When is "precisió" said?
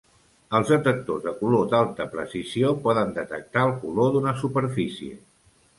2.15-2.73